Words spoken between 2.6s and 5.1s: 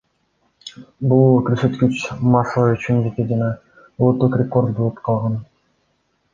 үчүн жеке жана улуттук рекорд болуп